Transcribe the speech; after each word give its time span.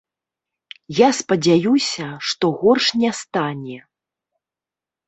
Я 0.99 1.09
спадзяюся, 1.19 2.07
што 2.31 2.45
горш 2.63 2.87
не 3.05 3.11
стане. 3.23 3.79